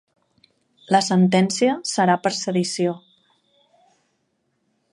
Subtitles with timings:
[0.95, 2.95] La sentència serà per sedició